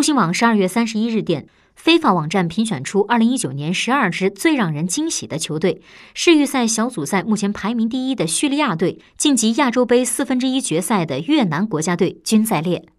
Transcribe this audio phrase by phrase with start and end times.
[0.00, 1.46] 中新网十二月三十一日电
[1.76, 5.82] 非法网站评选出二零一九年十二支最让人惊喜的球队。
[6.14, 12.90] 世预赛小组赛目前排名第一的叙利亚队晋级亚洲杯四分之一决赛的越南国家队均在列。